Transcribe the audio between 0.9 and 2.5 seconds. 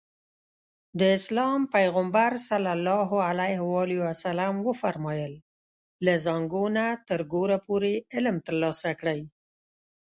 د اسلام پيغمبر ص